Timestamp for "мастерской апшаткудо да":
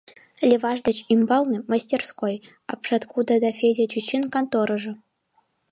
1.71-3.49